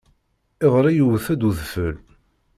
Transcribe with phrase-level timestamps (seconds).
[0.65, 1.95] Iḍelli yewt-d udfel.